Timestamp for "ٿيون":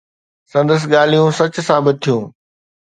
2.03-2.23